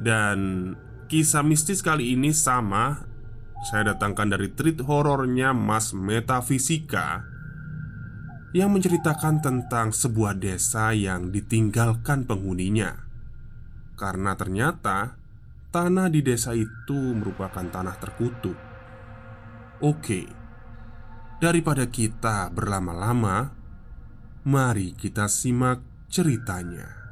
dan 0.00 0.72
kisah 1.08 1.44
mistis 1.44 1.80
kali 1.80 2.12
ini 2.12 2.32
sama. 2.32 3.08
Saya 3.66 3.96
datangkan 3.96 4.36
dari 4.36 4.52
treat 4.52 4.78
horornya 4.84 5.50
Mas 5.50 5.90
Metafisika 5.90 7.24
Yang 8.54 8.70
menceritakan 8.78 9.42
tentang 9.42 9.90
sebuah 9.90 10.38
desa 10.38 10.94
yang 10.94 11.34
ditinggalkan 11.34 12.28
penghuninya. 12.28 12.94
Karena 13.96 14.36
ternyata 14.38 15.18
Tanah 15.72 16.06
di 16.12 16.20
desa 16.22 16.54
itu 16.54 17.16
merupakan 17.16 17.64
tanah 17.64 17.96
terkutuk. 17.98 18.54
Oke 19.82 20.28
Daripada 21.42 21.88
kita 21.90 22.52
berlama-lama 22.52 23.50
Mari 24.46 24.94
kita 24.94 25.26
simak 25.26 25.82
ceritanya 26.06 27.05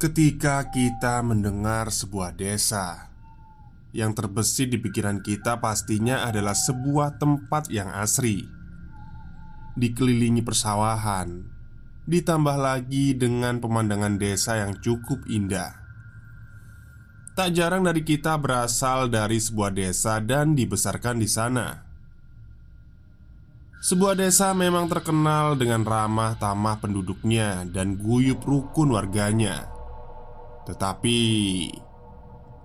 Ketika 0.00 0.64
kita 0.72 1.20
mendengar 1.20 1.92
sebuah 1.92 2.32
desa 2.32 3.12
yang 3.92 4.16
terbesit 4.16 4.72
di 4.72 4.80
pikiran 4.80 5.20
kita, 5.20 5.60
pastinya 5.60 6.24
adalah 6.24 6.56
sebuah 6.56 7.20
tempat 7.20 7.68
yang 7.68 7.92
asri, 7.92 8.48
dikelilingi 9.76 10.40
persawahan, 10.40 11.44
ditambah 12.08 12.56
lagi 12.56 13.12
dengan 13.12 13.60
pemandangan 13.60 14.16
desa 14.16 14.64
yang 14.64 14.72
cukup 14.80 15.20
indah. 15.28 15.76
Tak 17.36 17.52
jarang 17.52 17.84
dari 17.84 18.00
kita 18.00 18.40
berasal 18.40 19.12
dari 19.12 19.36
sebuah 19.36 19.68
desa 19.76 20.16
dan 20.24 20.56
dibesarkan 20.56 21.20
di 21.20 21.28
sana. 21.28 21.76
Sebuah 23.84 24.16
desa 24.16 24.56
memang 24.56 24.88
terkenal 24.88 25.60
dengan 25.60 25.84
ramah 25.84 26.40
tamah 26.40 26.80
penduduknya 26.80 27.68
dan 27.68 28.00
guyup 28.00 28.40
rukun 28.48 28.96
warganya. 28.96 29.79
Tetapi 30.68 31.20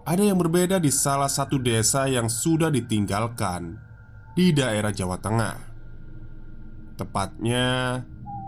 ada 0.05 0.21
yang 0.21 0.37
berbeda 0.37 0.77
di 0.77 0.93
salah 0.93 1.31
satu 1.31 1.57
desa 1.57 2.05
yang 2.05 2.29
sudah 2.29 2.69
ditinggalkan 2.69 3.77
di 4.37 4.53
daerah 4.53 4.93
Jawa 4.93 5.17
Tengah. 5.17 5.57
Tepatnya 6.95 7.99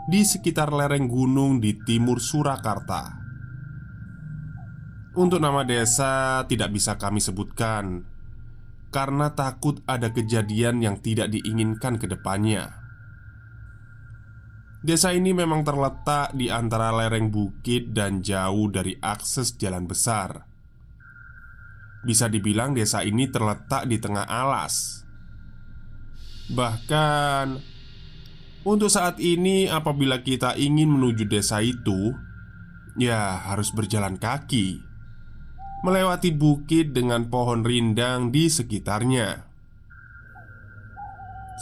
di 0.07 0.21
sekitar 0.23 0.71
lereng 0.71 1.09
gunung 1.09 1.59
di 1.59 1.75
timur 1.83 2.21
Surakarta. 2.21 3.17
Untuk 5.17 5.41
nama 5.41 5.65
desa 5.65 6.45
tidak 6.45 6.69
bisa 6.77 6.93
kami 6.95 7.17
sebutkan 7.17 8.05
karena 8.87 9.33
takut 9.35 9.83
ada 9.89 10.13
kejadian 10.13 10.79
yang 10.79 11.01
tidak 11.01 11.33
diinginkan 11.33 11.99
ke 11.99 12.07
depannya. 12.07 12.86
Desa 14.77 15.09
ini 15.09 15.33
memang 15.33 15.65
terletak 15.65 16.37
di 16.37 16.53
antara 16.53 16.93
lereng 16.93 17.33
bukit 17.33 17.97
dan 17.97 18.21
jauh 18.21 18.69
dari 18.69 18.93
akses 19.01 19.57
jalan 19.57 19.89
besar. 19.89 20.45
Bisa 22.05 22.29
dibilang, 22.29 22.77
desa 22.77 23.01
ini 23.01 23.25
terletak 23.25 23.89
di 23.89 23.97
tengah 23.97 24.29
alas. 24.29 25.01
Bahkan 26.53 27.77
untuk 28.67 28.91
saat 28.91 29.17
ini, 29.23 29.65
apabila 29.65 30.21
kita 30.21 30.59
ingin 30.59 30.91
menuju 30.91 31.25
desa 31.25 31.63
itu, 31.63 32.11
ya 32.99 33.49
harus 33.49 33.71
berjalan 33.71 34.19
kaki, 34.19 34.83
melewati 35.87 36.35
bukit 36.35 36.91
dengan 36.91 37.31
pohon 37.31 37.63
rindang 37.63 38.27
di 38.27 38.51
sekitarnya. 38.51 39.47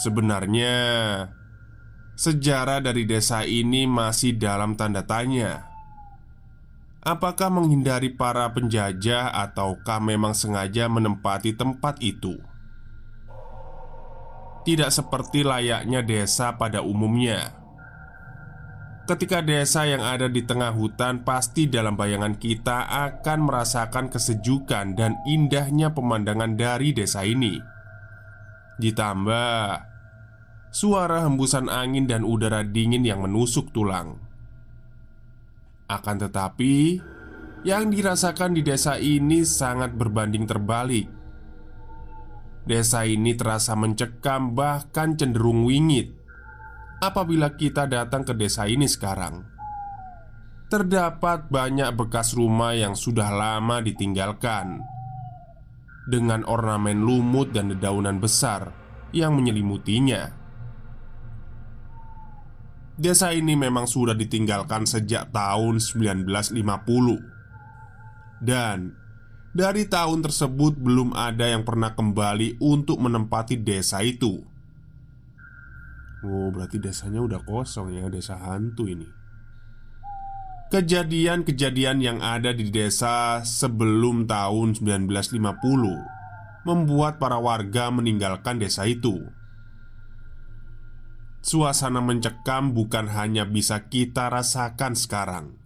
Sebenarnya, 0.01 0.75
Sejarah 2.15 2.79
dari 2.79 3.03
desa 3.03 3.43
ini 3.43 3.83
masih 3.83 4.39
dalam 4.39 4.79
tanda 4.79 5.03
tanya. 5.03 5.67
Apakah 7.03 7.51
menghindari 7.51 8.15
para 8.15 8.47
penjajah, 8.55 9.35
ataukah 9.35 9.99
memang 9.99 10.31
sengaja 10.31 10.87
menempati 10.87 11.53
tempat 11.59 11.99
itu? 11.99 12.39
Tidak 14.63 14.89
seperti 14.89 15.43
layaknya 15.43 16.01
desa 16.01 16.55
pada 16.55 16.81
umumnya. 16.81 17.61
Ketika 19.05 19.45
desa 19.45 19.85
yang 19.85 20.01
ada 20.01 20.25
di 20.25 20.41
tengah 20.41 20.73
hutan, 20.73 21.21
pasti 21.21 21.69
dalam 21.69 21.93
bayangan 21.93 22.39
kita 22.41 22.89
akan 22.89 23.39
merasakan 23.43 24.09
kesejukan 24.09 24.97
dan 24.97 25.19
indahnya 25.29 25.93
pemandangan 25.93 26.57
dari 26.57 26.89
desa 26.89 27.21
ini. 27.21 27.61
Ditambah 28.81 29.94
suara 30.75 31.23
hembusan 31.23 31.71
angin 31.71 32.03
dan 32.03 32.27
udara 32.27 32.59
dingin 32.67 33.07
yang 33.07 33.23
menusuk 33.23 33.71
tulang. 33.71 34.19
Akan 35.87 36.19
tetapi, 36.19 36.99
yang 37.63 37.87
dirasakan 37.87 38.51
di 38.51 38.59
desa 38.59 38.99
ini 38.99 39.47
sangat 39.47 39.95
berbanding 39.95 40.43
terbalik. 40.43 41.07
Desa 42.67 43.07
ini 43.07 43.31
terasa 43.39 43.71
mencekam, 43.79 44.51
bahkan 44.51 45.15
cenderung 45.15 45.63
wingit. 45.63 46.11
Apabila 46.99 47.55
kita 47.55 47.87
datang 47.87 48.27
ke 48.27 48.35
desa 48.35 48.67
ini 48.67 48.89
sekarang, 48.89 49.47
terdapat 50.67 51.47
banyak 51.47 51.93
bekas 51.95 52.35
rumah 52.35 52.75
yang 52.75 52.97
sudah 52.97 53.31
lama 53.31 53.79
ditinggalkan 53.79 54.81
dengan 56.09 56.43
ornamen 56.43 56.99
lumut 57.05 57.53
dan 57.53 57.71
dedaunan 57.71 58.17
besar 58.19 58.73
yang 59.13 59.37
menyelimutinya. 59.37 60.44
Desa 62.95 63.35
ini 63.35 63.59
memang 63.59 63.83
sudah 63.91 64.15
ditinggalkan 64.15 64.87
sejak 64.87 65.27
tahun 65.35 65.83
1950 65.83 66.55
Dan 68.39 68.95
dari 69.55 69.87
tahun 69.87 70.19
tersebut 70.23 70.79
belum 70.79 71.15
ada 71.15 71.47
yang 71.47 71.63
pernah 71.63 71.95
kembali 71.95 72.59
untuk 72.59 72.99
menempati 72.99 73.55
desa 73.59 74.03
itu. 74.03 74.43
Oh 76.27 76.51
berarti 76.51 76.75
desanya 76.75 77.23
udah 77.23 77.39
kosong 77.43 77.95
ya 77.95 78.11
desa 78.11 78.35
hantu 78.35 78.91
ini. 78.91 79.07
Kejadian-kejadian 80.75 82.03
yang 82.03 82.19
ada 82.19 82.51
di 82.51 82.67
desa 82.67 83.39
sebelum 83.47 84.27
tahun 84.27 84.75
1950 84.75 85.39
membuat 86.67 87.15
para 87.15 87.39
warga 87.39 87.87
meninggalkan 87.95 88.59
desa 88.59 88.83
itu. 88.83 89.23
Suasana 91.45 92.01
mencekam 92.01 92.73
bukan 92.73 93.05
hanya 93.13 93.45
bisa 93.45 93.85
kita 93.85 94.33
rasakan 94.33 94.97
sekarang. 94.97 95.61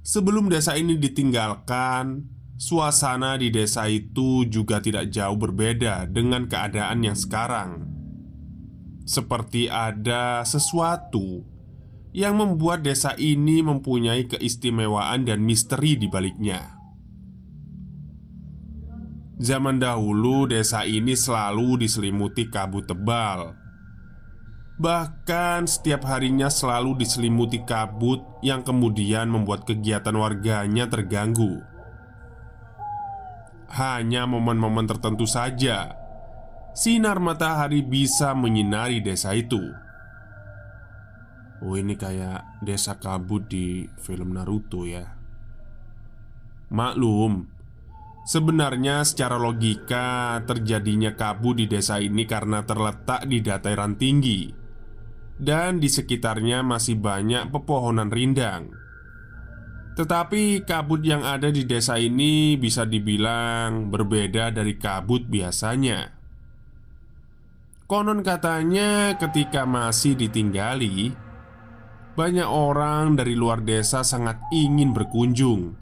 Sebelum 0.00 0.48
desa 0.48 0.72
ini 0.72 0.96
ditinggalkan, 0.96 2.32
suasana 2.56 3.36
di 3.36 3.52
desa 3.52 3.92
itu 3.92 4.48
juga 4.48 4.80
tidak 4.80 5.12
jauh 5.12 5.36
berbeda 5.36 6.08
dengan 6.08 6.48
keadaan 6.48 7.04
yang 7.04 7.12
sekarang. 7.12 7.92
Seperti 9.04 9.68
ada 9.68 10.40
sesuatu 10.48 11.44
yang 12.16 12.40
membuat 12.40 12.80
desa 12.80 13.12
ini 13.20 13.60
mempunyai 13.60 14.32
keistimewaan 14.32 15.28
dan 15.28 15.44
misteri 15.44 16.00
di 16.00 16.08
baliknya. 16.08 16.72
Zaman 19.36 19.76
dahulu, 19.76 20.48
desa 20.48 20.88
ini 20.88 21.12
selalu 21.12 21.84
diselimuti 21.84 22.48
kabut 22.48 22.88
tebal 22.88 23.67
Bahkan 24.78 25.66
setiap 25.66 26.06
harinya 26.06 26.46
selalu 26.46 27.02
diselimuti 27.02 27.66
kabut 27.66 28.22
yang 28.46 28.62
kemudian 28.62 29.26
membuat 29.26 29.66
kegiatan 29.66 30.14
warganya 30.14 30.86
terganggu. 30.86 31.66
Hanya 33.74 34.24
momen-momen 34.30 34.86
tertentu 34.86 35.26
saja 35.26 35.98
sinar 36.78 37.18
matahari 37.18 37.82
bisa 37.82 38.38
menyinari 38.38 39.02
desa 39.02 39.34
itu. 39.34 39.58
Oh, 41.58 41.74
ini 41.74 41.98
kayak 41.98 42.62
desa 42.62 43.02
kabut 43.02 43.50
di 43.50 43.90
film 43.98 44.30
Naruto 44.30 44.86
ya. 44.86 45.10
Maklum, 46.70 47.50
sebenarnya 48.30 49.02
secara 49.02 49.42
logika 49.42 50.38
terjadinya 50.46 51.18
kabut 51.18 51.58
di 51.58 51.66
desa 51.66 51.98
ini 51.98 52.30
karena 52.30 52.62
terletak 52.62 53.26
di 53.26 53.42
dataran 53.42 53.98
tinggi 53.98 54.57
dan 55.38 55.78
di 55.78 55.86
sekitarnya 55.86 56.66
masih 56.66 56.98
banyak 56.98 57.48
pepohonan 57.54 58.10
rindang. 58.10 58.74
Tetapi 59.94 60.62
kabut 60.62 61.02
yang 61.02 61.26
ada 61.26 61.50
di 61.50 61.66
desa 61.66 61.98
ini 61.98 62.54
bisa 62.54 62.86
dibilang 62.86 63.90
berbeda 63.90 64.54
dari 64.54 64.78
kabut 64.78 65.26
biasanya. 65.26 66.14
Konon 67.88 68.20
katanya, 68.22 69.16
ketika 69.16 69.64
masih 69.64 70.14
ditinggali, 70.14 71.10
banyak 72.14 72.46
orang 72.46 73.16
dari 73.16 73.34
luar 73.34 73.64
desa 73.64 74.04
sangat 74.04 74.38
ingin 74.54 74.92
berkunjung. 74.92 75.74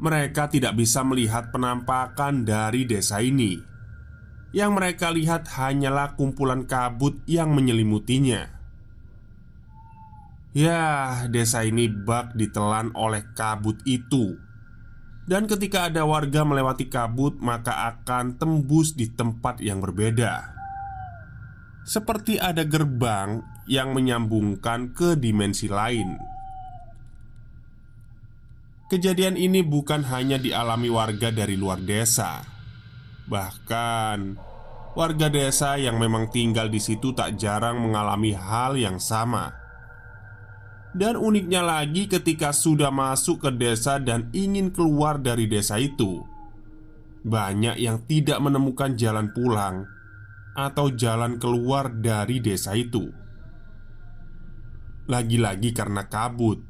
Mereka 0.00 0.48
tidak 0.48 0.78
bisa 0.78 1.04
melihat 1.04 1.50
penampakan 1.52 2.46
dari 2.46 2.86
desa 2.88 3.20
ini 3.20 3.71
yang 4.52 4.76
mereka 4.76 5.08
lihat 5.08 5.48
hanyalah 5.48 6.14
kumpulan 6.14 6.68
kabut 6.68 7.16
yang 7.24 7.56
menyelimutinya. 7.56 8.52
Ya, 10.52 11.24
desa 11.32 11.64
ini 11.64 11.88
bak 11.88 12.36
ditelan 12.36 12.92
oleh 12.92 13.24
kabut 13.32 13.80
itu. 13.88 14.36
Dan 15.24 15.48
ketika 15.48 15.88
ada 15.88 16.04
warga 16.04 16.44
melewati 16.44 16.92
kabut, 16.92 17.40
maka 17.40 17.88
akan 17.88 18.36
tembus 18.36 18.92
di 18.92 19.08
tempat 19.08 19.64
yang 19.64 19.80
berbeda. 19.80 20.52
Seperti 21.88 22.36
ada 22.36 22.68
gerbang 22.68 23.40
yang 23.64 23.96
menyambungkan 23.96 24.92
ke 24.92 25.16
dimensi 25.16 25.72
lain. 25.72 26.20
Kejadian 28.92 29.40
ini 29.40 29.64
bukan 29.64 30.04
hanya 30.04 30.36
dialami 30.36 30.92
warga 30.92 31.32
dari 31.32 31.56
luar 31.56 31.80
desa, 31.80 32.44
Bahkan 33.26 34.18
warga 34.98 35.28
desa 35.30 35.78
yang 35.78 35.96
memang 35.96 36.28
tinggal 36.28 36.68
di 36.68 36.82
situ 36.82 37.14
tak 37.14 37.38
jarang 37.38 37.78
mengalami 37.80 38.34
hal 38.34 38.74
yang 38.74 38.98
sama. 38.98 39.54
Dan 40.92 41.16
uniknya 41.16 41.64
lagi, 41.64 42.04
ketika 42.04 42.52
sudah 42.52 42.92
masuk 42.92 43.48
ke 43.48 43.50
desa 43.56 43.96
dan 43.96 44.28
ingin 44.36 44.68
keluar 44.68 45.16
dari 45.16 45.48
desa 45.48 45.80
itu, 45.80 46.20
banyak 47.24 47.80
yang 47.80 48.04
tidak 48.04 48.36
menemukan 48.44 48.92
jalan 48.92 49.32
pulang 49.32 49.88
atau 50.52 50.92
jalan 50.92 51.40
keluar 51.40 51.88
dari 51.88 52.44
desa 52.44 52.76
itu. 52.76 53.08
Lagi-lagi 55.08 55.72
karena 55.72 56.04
kabut 56.12 56.60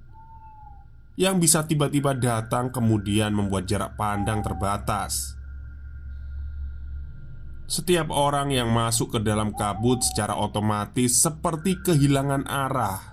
yang 1.19 1.37
bisa 1.43 1.67
tiba-tiba 1.69 2.17
datang, 2.17 2.73
kemudian 2.73 3.37
membuat 3.37 3.69
jarak 3.69 3.99
pandang 4.01 4.41
terbatas 4.41 5.42
setiap 7.67 8.13
orang 8.13 8.53
yang 8.53 8.69
masuk 8.69 9.17
ke 9.17 9.19
dalam 9.25 9.55
kabut 9.57 10.03
secara 10.05 10.37
otomatis 10.37 11.23
seperti 11.23 11.81
kehilangan 11.81 12.45
arah 12.45 13.13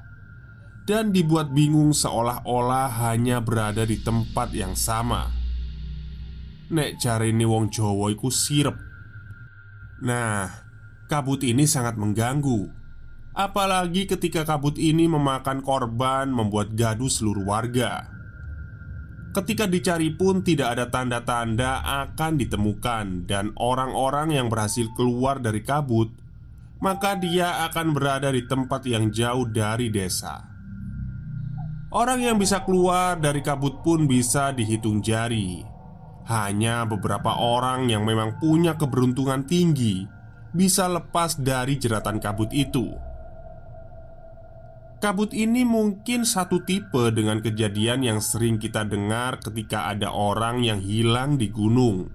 dan 0.90 1.14
dibuat 1.14 1.54
bingung 1.54 1.94
seolah-olah 1.94 2.90
hanya 3.06 3.38
berada 3.46 3.86
di 3.86 4.02
tempat 4.02 4.50
yang 4.58 4.74
sama. 4.74 5.30
Nek 6.74 6.98
cari 6.98 7.30
ini 7.30 7.46
wong 7.46 7.70
Jawa 7.70 8.10
iku 8.10 8.34
sirep. 8.34 8.74
Nah, 10.02 10.50
kabut 11.06 11.46
ini 11.46 11.70
sangat 11.70 11.98
mengganggu. 11.98 12.70
Apalagi 13.38 14.10
ketika 14.10 14.46
kabut 14.46 14.82
ini 14.82 15.06
memakan 15.06 15.62
korban 15.62 16.30
membuat 16.34 16.74
gaduh 16.74 17.10
seluruh 17.10 17.46
warga. 17.46 18.19
Ketika 19.30 19.70
dicari 19.70 20.10
pun 20.10 20.42
tidak 20.42 20.74
ada 20.74 20.90
tanda-tanda 20.90 21.86
akan 21.86 22.42
ditemukan 22.42 23.30
Dan 23.30 23.54
orang-orang 23.62 24.34
yang 24.34 24.50
berhasil 24.50 24.90
keluar 24.98 25.38
dari 25.38 25.62
kabut 25.62 26.10
Maka 26.82 27.14
dia 27.14 27.62
akan 27.70 27.94
berada 27.94 28.34
di 28.34 28.48
tempat 28.48 28.88
yang 28.88 29.12
jauh 29.12 29.44
dari 29.46 29.92
desa. 29.92 30.48
Orang 31.92 32.24
yang 32.24 32.40
bisa 32.40 32.64
keluar 32.64 33.20
dari 33.20 33.44
kabut 33.44 33.84
pun 33.84 34.08
bisa 34.08 34.56
dihitung 34.56 35.04
jari. 35.04 35.60
Hanya 36.30 36.88
beberapa 36.88 37.36
orang 37.36 37.90
yang 37.92 38.06
memang 38.06 38.38
punya 38.38 38.78
keberuntungan 38.78 39.50
tinggi 39.50 40.06
Bisa 40.54 40.86
lepas 40.86 41.42
dari 41.42 41.82
jeratan 41.82 42.22
kabut 42.22 42.54
itu 42.54 43.09
Kabut 45.00 45.32
ini 45.32 45.64
mungkin 45.64 46.28
satu 46.28 46.60
tipe 46.68 47.16
dengan 47.16 47.40
kejadian 47.40 48.04
yang 48.04 48.20
sering 48.20 48.60
kita 48.60 48.84
dengar 48.84 49.40
ketika 49.40 49.88
ada 49.88 50.12
orang 50.12 50.60
yang 50.60 50.84
hilang 50.84 51.40
di 51.40 51.48
gunung. 51.48 52.12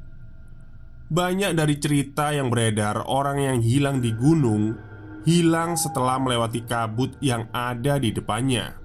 Banyak 1.08 1.56
dari 1.56 1.80
cerita 1.80 2.36
yang 2.36 2.52
beredar, 2.52 3.08
orang 3.08 3.40
yang 3.40 3.58
hilang 3.64 4.04
di 4.04 4.12
gunung 4.12 4.76
hilang 5.24 5.80
setelah 5.80 6.20
melewati 6.20 6.68
kabut 6.68 7.16
yang 7.24 7.48
ada 7.56 7.96
di 7.96 8.12
depannya. 8.12 8.76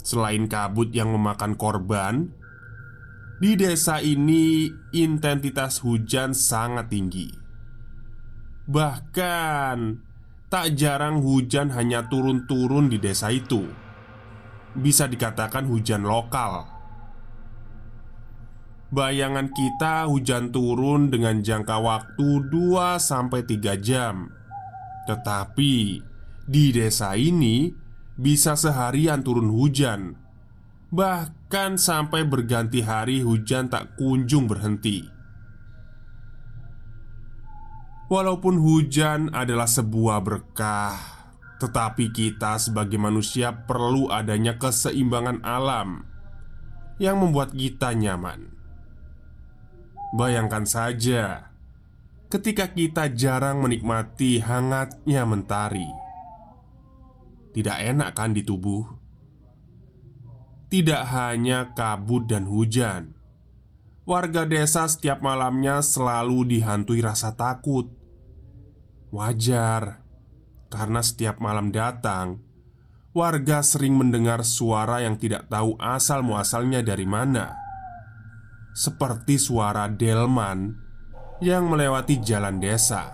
Selain 0.00 0.48
kabut 0.48 0.88
yang 0.96 1.12
memakan 1.12 1.52
korban, 1.60 2.32
di 3.36 3.52
desa 3.54 4.00
ini 4.00 4.72
intensitas 4.96 5.84
hujan 5.84 6.32
sangat 6.32 6.88
tinggi. 6.88 7.28
Bahkan 8.64 10.07
Tak 10.48 10.80
jarang 10.80 11.20
hujan 11.20 11.68
hanya 11.76 12.08
turun-turun 12.08 12.88
di 12.88 12.96
desa 12.96 13.28
itu. 13.28 13.68
Bisa 14.72 15.04
dikatakan 15.04 15.68
hujan 15.68 16.08
lokal. 16.08 16.64
Bayangan 18.88 19.52
kita 19.52 20.08
hujan 20.08 20.48
turun 20.48 21.12
dengan 21.12 21.44
jangka 21.44 21.76
waktu 21.84 22.48
2-3 22.48 23.76
jam. 23.76 24.32
Tetapi 25.04 25.74
di 26.48 26.64
desa 26.72 27.12
ini 27.12 27.68
bisa 28.16 28.56
seharian 28.56 29.20
turun 29.20 29.52
hujan. 29.52 30.16
Bahkan 30.88 31.76
sampai 31.76 32.24
berganti 32.24 32.80
hari 32.80 33.20
hujan 33.20 33.68
tak 33.68 34.00
kunjung 34.00 34.48
berhenti 34.48 35.17
Walaupun 38.08 38.56
hujan 38.56 39.28
adalah 39.36 39.68
sebuah 39.68 40.24
berkah, 40.24 40.96
tetapi 41.60 42.08
kita 42.08 42.56
sebagai 42.56 42.96
manusia 42.96 43.52
perlu 43.68 44.08
adanya 44.08 44.56
keseimbangan 44.56 45.44
alam 45.44 46.08
yang 46.96 47.20
membuat 47.20 47.52
kita 47.52 47.92
nyaman. 47.92 48.48
Bayangkan 50.16 50.64
saja, 50.64 51.52
ketika 52.32 52.72
kita 52.72 53.12
jarang 53.12 53.60
menikmati 53.60 54.40
hangatnya 54.40 55.28
mentari, 55.28 55.84
tidak 57.52 57.76
enak 57.76 58.16
kan 58.16 58.32
di 58.32 58.40
tubuh. 58.40 58.88
Tidak 60.72 61.02
hanya 61.12 61.76
kabut 61.76 62.24
dan 62.24 62.48
hujan, 62.48 63.17
warga 64.08 64.48
desa 64.48 64.88
setiap 64.88 65.20
malamnya 65.20 65.84
selalu 65.84 66.48
dihantui 66.48 67.04
rasa 67.04 67.36
takut 67.36 67.92
Wajar, 69.08 70.04
karena 70.68 71.00
setiap 71.00 71.40
malam 71.40 71.72
datang, 71.72 72.44
warga 73.16 73.64
sering 73.64 73.96
mendengar 73.96 74.44
suara 74.44 75.00
yang 75.00 75.16
tidak 75.16 75.48
tahu 75.48 75.80
asal 75.80 76.20
muasalnya 76.20 76.84
dari 76.84 77.08
mana. 77.08 77.56
seperti 78.78 79.42
suara 79.42 79.90
delman 79.90 80.70
yang 81.42 81.66
melewati 81.66 82.22
jalan 82.22 82.62
desa. 82.62 83.10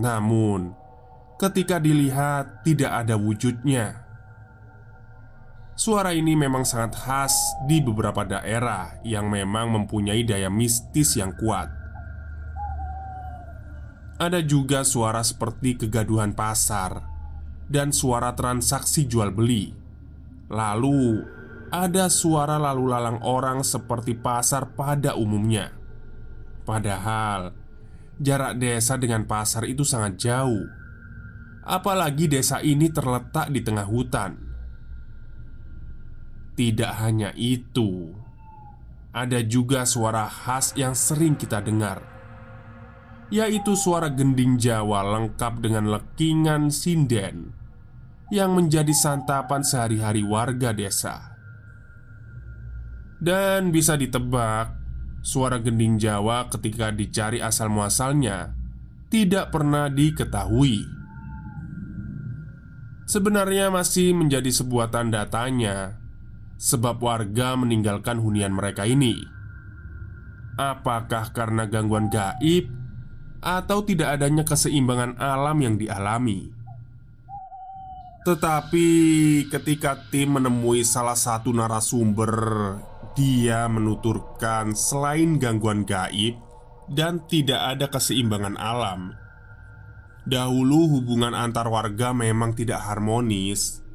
Namun, 0.00 0.72
ketika 1.36 1.76
dilihat, 1.76 2.64
tidak 2.64 3.04
ada 3.04 3.20
wujudnya. 3.20 4.05
Suara 5.76 6.16
ini 6.16 6.32
memang 6.32 6.64
sangat 6.64 6.96
khas 6.96 7.36
di 7.68 7.84
beberapa 7.84 8.24
daerah 8.24 8.96
yang 9.04 9.28
memang 9.28 9.68
mempunyai 9.76 10.24
daya 10.24 10.48
mistis 10.48 11.20
yang 11.20 11.36
kuat. 11.36 11.68
Ada 14.16 14.40
juga 14.40 14.88
suara 14.88 15.20
seperti 15.20 15.76
kegaduhan 15.76 16.32
pasar 16.32 17.04
dan 17.68 17.92
suara 17.92 18.32
transaksi 18.32 19.04
jual 19.04 19.36
beli. 19.36 19.76
Lalu, 20.48 21.20
ada 21.68 22.08
suara 22.08 22.56
lalu 22.56 22.96
lalang 22.96 23.20
orang 23.20 23.60
seperti 23.60 24.16
pasar 24.16 24.72
pada 24.72 25.12
umumnya. 25.12 25.76
Padahal, 26.64 27.52
jarak 28.16 28.56
desa 28.56 28.96
dengan 28.96 29.28
pasar 29.28 29.68
itu 29.68 29.84
sangat 29.84 30.16
jauh. 30.16 30.64
Apalagi 31.68 32.32
desa 32.32 32.64
ini 32.64 32.88
terletak 32.88 33.52
di 33.52 33.60
tengah 33.60 33.84
hutan. 33.84 34.45
Tidak 36.56 36.92
hanya 37.04 37.36
itu, 37.36 38.16
ada 39.12 39.44
juga 39.44 39.84
suara 39.84 40.24
khas 40.24 40.72
yang 40.72 40.96
sering 40.96 41.36
kita 41.36 41.60
dengar 41.60 42.16
yaitu 43.30 43.74
suara 43.74 44.06
gending 44.06 44.54
Jawa 44.58 45.02
lengkap 45.02 45.58
dengan 45.58 45.90
lekingan 45.90 46.70
sinden 46.70 47.50
yang 48.30 48.54
menjadi 48.54 48.90
santapan 48.90 49.62
sehari-hari 49.62 50.22
warga 50.22 50.74
desa. 50.74 51.38
Dan 53.16 53.72
bisa 53.72 53.96
ditebak, 53.96 54.76
suara 55.22 55.58
gending 55.58 55.98
Jawa 55.98 56.46
ketika 56.52 56.92
dicari 56.92 57.42
asal 57.42 57.70
muasalnya 57.72 58.54
tidak 59.10 59.54
pernah 59.54 59.88
diketahui. 59.90 60.84
Sebenarnya 63.06 63.70
masih 63.70 64.18
menjadi 64.18 64.50
sebuah 64.50 64.90
tanda 64.90 65.22
tanya, 65.30 65.94
sebab 66.56 67.00
warga 67.00 67.56
meninggalkan 67.56 68.20
hunian 68.20 68.52
mereka 68.52 68.88
ini. 68.88 69.16
Apakah 70.56 71.36
karena 71.36 71.68
gangguan 71.68 72.08
gaib 72.08 72.72
atau 73.46 73.84
tidak 73.84 74.18
adanya 74.18 74.42
keseimbangan 74.42 75.20
alam 75.20 75.58
yang 75.62 75.76
dialami. 75.78 76.50
Tetapi 78.26 78.88
ketika 79.54 80.02
tim 80.10 80.34
menemui 80.34 80.82
salah 80.82 81.14
satu 81.14 81.54
narasumber, 81.54 82.34
dia 83.14 83.70
menuturkan 83.70 84.74
selain 84.74 85.38
gangguan 85.38 85.86
gaib 85.86 86.34
dan 86.90 87.22
tidak 87.30 87.78
ada 87.78 87.86
keseimbangan 87.86 88.58
alam. 88.58 89.14
Dahulu 90.26 90.98
hubungan 90.98 91.38
antar 91.38 91.70
warga 91.70 92.10
memang 92.10 92.50
tidak 92.58 92.82
harmonis, 92.82 93.85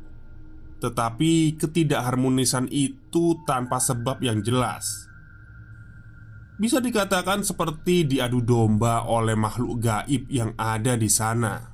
tetapi 0.81 1.61
ketidakharmonisan 1.61 2.65
itu 2.73 3.37
tanpa 3.45 3.77
sebab 3.77 4.19
yang 4.25 4.41
jelas 4.41 5.11
bisa 6.61 6.77
dikatakan 6.77 7.41
seperti 7.41 8.05
diadu 8.05 8.37
domba 8.37 9.01
oleh 9.09 9.33
makhluk 9.33 9.81
gaib 9.81 10.29
yang 10.29 10.53
ada 10.61 10.93
di 10.93 11.09
sana. 11.09 11.73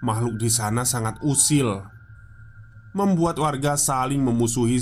Makhluk 0.00 0.40
di 0.40 0.48
sana 0.48 0.88
sangat 0.88 1.20
usil, 1.20 1.84
membuat 2.96 3.36
warga 3.36 3.76
saling 3.76 4.24
memusuhi 4.24 4.80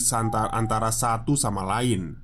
antara 0.54 0.94
satu 0.94 1.34
sama 1.34 1.66
lain. 1.66 2.14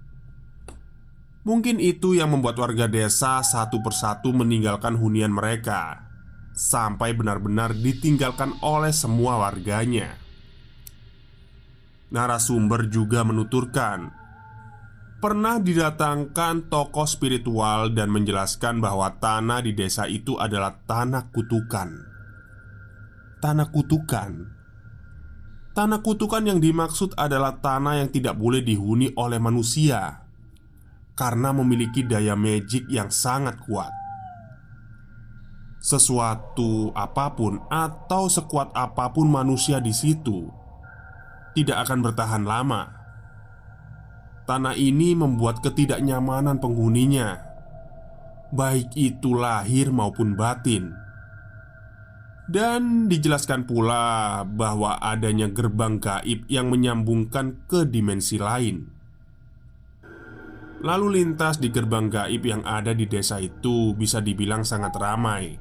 Mungkin 1.43 1.83
itu 1.83 2.15
yang 2.15 2.31
membuat 2.31 2.55
warga 2.63 2.87
desa 2.87 3.43
satu 3.43 3.83
persatu 3.83 4.31
meninggalkan 4.31 4.95
hunian 4.95 5.35
mereka 5.35 6.07
sampai 6.55 7.19
benar-benar 7.19 7.75
ditinggalkan 7.75 8.55
oleh 8.63 8.95
semua 8.95 9.43
warganya. 9.43 10.28
Narasumber 12.09 12.89
juga 12.89 13.21
menuturkan 13.21 14.19
pernah 15.19 15.59
didatangkan 15.59 16.71
tokoh 16.71 17.07
spiritual 17.07 17.91
dan 17.91 18.07
menjelaskan 18.15 18.79
bahwa 18.79 19.19
tanah 19.19 19.67
di 19.67 19.75
desa 19.75 20.07
itu 20.07 20.39
adalah 20.39 20.79
tanah 20.87 21.35
kutukan. 21.35 21.91
Tanah 23.39 23.71
kutukan, 23.71 24.31
tanah 25.75 26.01
kutukan 26.03 26.43
yang 26.43 26.59
dimaksud 26.59 27.15
adalah 27.15 27.59
tanah 27.63 28.03
yang 28.03 28.11
tidak 28.11 28.35
boleh 28.35 28.63
dihuni 28.67 29.15
oleh 29.15 29.39
manusia 29.39 30.27
karena 31.15 31.55
memiliki 31.55 32.03
daya 32.03 32.35
magic 32.35 32.87
yang 32.91 33.11
sangat 33.11 33.59
kuat. 33.63 33.91
Sesuatu 35.79 36.91
apa 36.99 37.39
pun 37.39 37.63
atau 37.71 38.27
sekuat 38.27 38.75
apa 38.75 39.15
pun 39.15 39.31
manusia 39.31 39.79
di 39.79 39.95
situ 39.95 40.51
tidak 41.59 41.83
akan 41.91 41.99
bertahan 42.07 42.47
lama 42.47 42.99
Tanah 44.49 44.81
ini 44.81 45.13
membuat 45.13 45.61
ketidaknyamanan 45.61 46.57
penghuninya, 46.57 47.37
baik 48.49 48.97
itu 48.97 49.37
lahir 49.37 49.93
maupun 49.93 50.41
batin. 50.41 50.97
Dan 52.49 53.13
dijelaskan 53.13 53.69
pula 53.69 54.41
bahwa 54.49 54.97
adanya 55.05 55.53
gerbang 55.53 56.01
gaib 56.01 56.49
yang 56.49 56.73
menyambungkan 56.73 57.69
ke 57.69 57.85
dimensi 57.85 58.41
lain. 58.41 58.89
Lalu 60.81 61.21
lintas 61.21 61.61
di 61.61 61.69
gerbang 61.69 62.09
gaib 62.09 62.41
yang 62.41 62.65
ada 62.65 62.97
di 62.97 63.05
desa 63.05 63.37
itu 63.45 63.93
bisa 63.93 64.25
dibilang 64.25 64.65
sangat 64.65 64.97
ramai, 64.97 65.61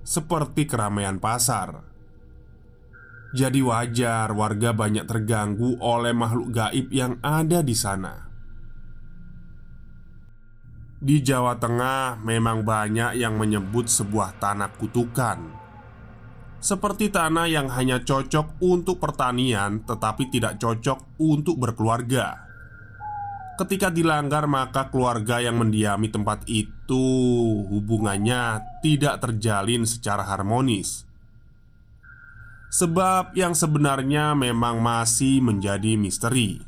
seperti 0.00 0.64
keramaian 0.64 1.20
pasar. 1.20 1.87
Jadi 3.28 3.60
wajar 3.60 4.32
warga 4.32 4.72
banyak 4.72 5.04
terganggu 5.04 5.76
oleh 5.84 6.16
makhluk 6.16 6.48
gaib 6.48 6.88
yang 6.88 7.20
ada 7.20 7.60
di 7.60 7.76
sana. 7.76 8.24
Di 10.98 11.20
Jawa 11.20 11.60
Tengah 11.60 12.24
memang 12.24 12.64
banyak 12.64 13.20
yang 13.20 13.36
menyebut 13.36 13.84
sebuah 13.86 14.40
tanah 14.40 14.72
kutukan. 14.80 15.38
Seperti 16.58 17.12
tanah 17.12 17.46
yang 17.46 17.68
hanya 17.68 18.00
cocok 18.00 18.64
untuk 18.64 18.96
pertanian 18.96 19.84
tetapi 19.84 20.32
tidak 20.32 20.56
cocok 20.58 21.20
untuk 21.20 21.60
berkeluarga. 21.60 22.48
Ketika 23.60 23.92
dilanggar 23.92 24.48
maka 24.48 24.88
keluarga 24.88 25.38
yang 25.38 25.60
mendiami 25.60 26.08
tempat 26.08 26.48
itu 26.48 27.04
hubungannya 27.68 28.64
tidak 28.80 29.20
terjalin 29.20 29.84
secara 29.84 30.24
harmonis 30.24 31.07
Sebab 32.68 33.32
yang 33.32 33.56
sebenarnya 33.56 34.36
memang 34.36 34.84
masih 34.84 35.40
menjadi 35.40 35.96
misteri. 35.96 36.60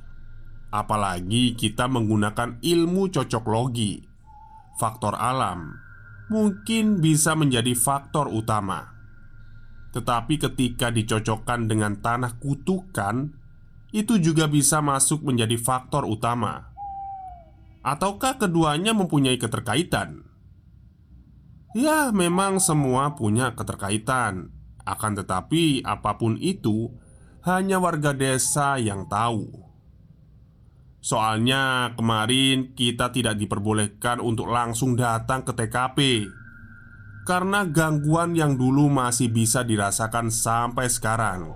Apalagi 0.73 1.53
kita 1.59 1.91
menggunakan 1.91 2.63
ilmu 2.63 3.11
cocok 3.11 3.45
logi 3.51 3.99
Faktor 4.79 5.19
alam 5.19 5.75
Mungkin 6.31 7.03
bisa 7.03 7.35
menjadi 7.35 7.75
faktor 7.75 8.31
utama. 8.31 8.87
Tetapi 9.91 10.39
ketika 10.39 10.95
dicocokkan 10.95 11.67
dengan 11.67 11.99
tanah 11.99 12.39
kutukan 12.39 13.35
Itu 13.91 14.23
juga 14.23 14.47
bisa 14.47 14.79
masuk 14.79 15.27
menjadi 15.27 15.59
faktor 15.59 16.07
utama. 16.07 16.71
Ataukah 17.83 18.39
keduanya 18.39 18.95
mempunyai 18.95 19.37
keterkaitan? 19.37 20.23
Ya, 21.75 22.15
memang 22.15 22.63
semua 22.63 23.19
punya 23.19 23.59
keterkaitan 23.59 24.60
akan 24.95 25.23
tetapi, 25.23 25.87
apa 25.87 26.19
pun 26.19 26.35
itu 26.41 26.91
hanya 27.47 27.81
warga 27.81 28.13
desa 28.13 28.77
yang 28.77 29.07
tahu. 29.09 29.49
Soalnya, 31.01 31.97
kemarin 31.97 32.77
kita 32.77 33.09
tidak 33.09 33.41
diperbolehkan 33.41 34.21
untuk 34.21 34.53
langsung 34.53 34.93
datang 34.99 35.41
ke 35.41 35.53
TKP 35.57 35.99
karena 37.25 37.65
gangguan 37.65 38.35
yang 38.35 38.59
dulu 38.59 38.91
masih 38.91 39.31
bisa 39.31 39.63
dirasakan 39.63 40.29
sampai 40.29 40.91
sekarang, 40.91 41.55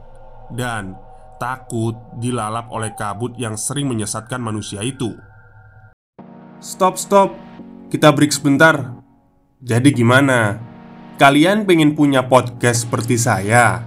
dan 0.53 0.95
takut 1.43 1.99
dilalap 2.23 2.71
oleh 2.71 2.95
kabut 2.95 3.35
yang 3.37 3.59
sering 3.59 3.91
menyesatkan 3.91 4.39
manusia 4.39 4.81
itu. 4.87 5.13
Stop, 6.63 6.97
stop, 6.97 7.35
kita 7.91 8.15
break 8.15 8.33
sebentar. 8.33 8.97
Jadi, 9.61 9.93
gimana? 9.93 10.61
Kalian 11.15 11.63
pengen 11.63 11.95
punya 11.95 12.27
podcast 12.27 12.91
seperti 12.91 13.15
saya? 13.15 13.87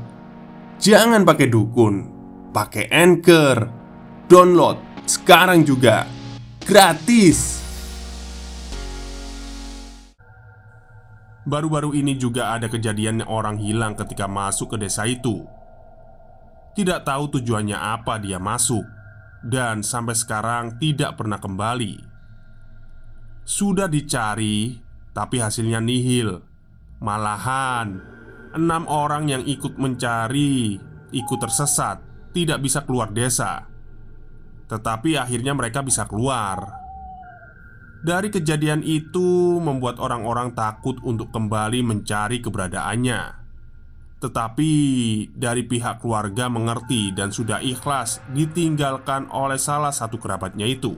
Jangan 0.80 1.28
pakai 1.28 1.52
dukun, 1.52 2.08
pakai 2.56 2.88
anchor, 2.88 3.68
download 4.32 4.80
sekarang 5.04 5.68
juga 5.68 6.08
gratis. 6.64 7.60
Baru-baru 11.44 12.00
ini 12.00 12.16
juga 12.16 12.56
ada 12.56 12.72
kejadian 12.72 13.20
orang 13.28 13.60
hilang 13.60 14.00
ketika 14.00 14.24
masuk 14.24 14.80
ke 14.80 14.88
desa 14.88 15.04
itu. 15.04 15.44
Tidak 16.80 17.04
tahu 17.04 17.28
tujuannya 17.40 17.76
apa 17.76 18.24
dia 18.24 18.40
masuk. 18.40 18.88
dan 19.38 19.86
sampai 19.86 20.18
sekarang 20.18 20.82
tidak 20.82 21.14
pernah 21.14 21.38
kembali. 21.38 22.02
Sudah 23.46 23.86
dicari, 23.86 24.82
tapi 25.14 25.40
hasilnya 25.40 25.78
nihil. 25.78 26.47
Malahan, 26.98 28.02
enam 28.58 28.84
orang 28.90 29.30
yang 29.30 29.44
ikut 29.46 29.78
mencari 29.78 30.82
ikut 31.14 31.40
tersesat, 31.40 32.02
tidak 32.34 32.60
bisa 32.64 32.84
keluar 32.84 33.14
desa. 33.14 33.70
Tetapi 34.68 35.16
akhirnya 35.16 35.56
mereka 35.56 35.86
bisa 35.86 36.04
keluar. 36.10 36.86
Dari 37.98 38.30
kejadian 38.30 38.86
itu 38.86 39.58
membuat 39.58 39.98
orang-orang 39.98 40.54
takut 40.54 41.02
untuk 41.02 41.34
kembali 41.34 41.82
mencari 41.82 42.44
keberadaannya. 42.44 43.22
Tetapi 44.18 44.72
dari 45.34 45.64
pihak 45.66 46.02
keluarga 46.02 46.50
mengerti 46.50 47.14
dan 47.14 47.30
sudah 47.30 47.62
ikhlas 47.62 48.22
ditinggalkan 48.34 49.30
oleh 49.30 49.62
salah 49.62 49.94
satu 49.94 50.18
kerabatnya 50.18 50.66
itu. 50.66 50.98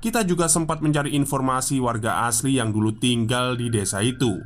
Kita 0.00 0.24
juga 0.24 0.48
sempat 0.48 0.80
mencari 0.80 1.12
informasi 1.12 1.76
warga 1.76 2.24
asli 2.24 2.56
yang 2.56 2.72
dulu 2.72 2.96
tinggal 2.96 3.54
di 3.54 3.68
desa 3.68 4.00
itu. 4.00 4.40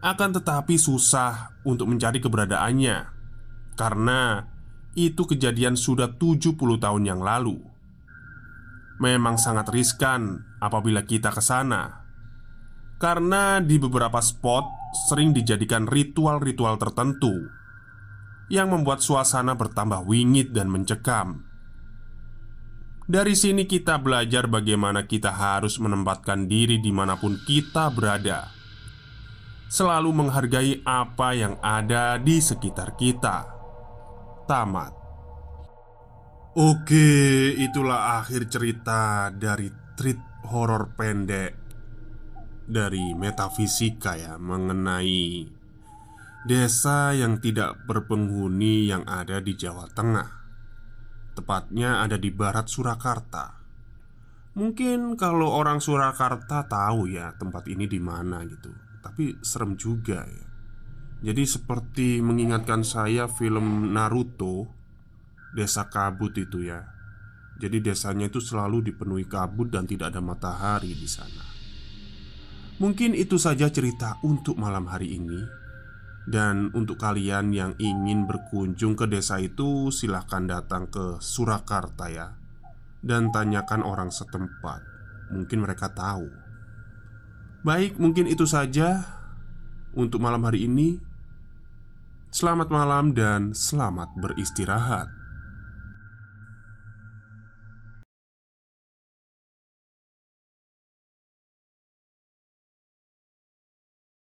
Akan 0.00 0.32
tetapi 0.32 0.80
susah 0.80 1.62
untuk 1.62 1.86
mencari 1.86 2.18
keberadaannya 2.18 2.96
Karena 3.78 4.42
itu 4.98 5.22
kejadian 5.22 5.78
sudah 5.78 6.18
70 6.18 6.58
tahun 6.58 7.02
yang 7.06 7.22
lalu 7.22 7.72
memang 9.02 9.34
sangat 9.34 9.66
riskan 9.74 10.46
apabila 10.62 11.02
kita 11.02 11.34
ke 11.34 11.42
sana. 11.42 12.06
Karena 13.02 13.58
di 13.58 13.82
beberapa 13.82 14.22
spot 14.22 14.94
sering 15.10 15.34
dijadikan 15.34 15.90
ritual-ritual 15.90 16.78
tertentu 16.78 17.50
yang 18.46 18.70
membuat 18.70 19.02
suasana 19.02 19.58
bertambah 19.58 20.06
wingit 20.06 20.54
dan 20.54 20.70
mencekam. 20.70 21.42
Dari 23.02 23.34
sini 23.34 23.66
kita 23.66 23.98
belajar 23.98 24.46
bagaimana 24.46 25.10
kita 25.10 25.34
harus 25.34 25.82
menempatkan 25.82 26.46
diri 26.46 26.78
di 26.78 26.94
mana 26.94 27.18
pun 27.18 27.34
kita 27.42 27.90
berada. 27.90 28.46
Selalu 29.66 30.10
menghargai 30.14 30.84
apa 30.86 31.34
yang 31.34 31.58
ada 31.58 32.14
di 32.20 32.38
sekitar 32.38 32.94
kita. 32.94 33.48
Tamat. 34.46 34.92
Oke, 36.52 37.50
itulah 37.56 38.20
akhir 38.20 38.52
cerita 38.52 39.32
dari 39.32 39.72
treat 39.96 40.20
horor 40.52 40.92
pendek 40.92 41.56
dari 42.68 43.16
metafisika 43.16 44.14
ya 44.20 44.36
mengenai 44.36 45.48
desa 46.44 47.16
yang 47.16 47.38
tidak 47.38 47.82
berpenghuni 47.88 48.86
yang 48.86 49.02
ada 49.08 49.40
di 49.40 49.56
Jawa 49.56 49.88
Tengah. 49.90 50.41
Tepatnya 51.32 52.04
ada 52.04 52.20
di 52.20 52.28
barat 52.28 52.68
Surakarta. 52.68 53.62
Mungkin 54.52 55.16
kalau 55.16 55.48
orang 55.48 55.80
Surakarta 55.80 56.68
tahu 56.68 57.08
ya 57.08 57.32
tempat 57.40 57.64
ini 57.72 57.88
di 57.88 57.96
mana 57.96 58.44
gitu. 58.44 58.68
Tapi 59.00 59.40
serem 59.40 59.80
juga 59.80 60.28
ya. 60.28 60.46
Jadi 61.22 61.42
seperti 61.46 62.20
mengingatkan 62.20 62.82
saya 62.82 63.30
film 63.30 63.94
Naruto 63.94 64.68
desa 65.54 65.88
kabut 65.88 66.34
itu 66.36 66.66
ya. 66.66 66.84
Jadi 67.62 67.78
desanya 67.78 68.26
itu 68.26 68.42
selalu 68.42 68.90
dipenuhi 68.90 69.24
kabut 69.30 69.70
dan 69.70 69.86
tidak 69.86 70.10
ada 70.12 70.20
matahari 70.20 70.92
di 70.98 71.06
sana. 71.06 71.46
Mungkin 72.82 73.14
itu 73.14 73.38
saja 73.38 73.70
cerita 73.70 74.18
untuk 74.26 74.58
malam 74.58 74.90
hari 74.90 75.14
ini. 75.14 75.61
Dan 76.22 76.70
untuk 76.74 76.98
kalian 77.02 77.50
yang 77.50 77.72
ingin 77.82 78.26
berkunjung 78.26 78.94
ke 78.94 79.10
desa 79.10 79.42
itu 79.42 79.90
silahkan 79.90 80.46
datang 80.46 80.86
ke 80.86 81.18
Surakarta 81.18 82.06
ya. 82.10 82.34
Dan 83.02 83.34
tanyakan 83.34 83.82
orang 83.82 84.10
setempat. 84.10 84.82
Mungkin 85.34 85.58
mereka 85.62 85.90
tahu. 85.90 86.30
Baik, 87.62 87.98
mungkin 87.98 88.26
itu 88.26 88.42
saja 88.42 89.20
Untuk 89.92 90.24
malam 90.24 90.40
hari 90.48 90.64
ini. 90.64 90.96
Selamat 92.32 92.72
malam 92.72 93.12
dan 93.12 93.52
selamat 93.52 94.16
beristirahat 94.16 95.21